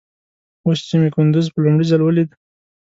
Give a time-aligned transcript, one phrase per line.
[0.65, 2.29] اوس چې مې کندوز په لومړي ځل وليد.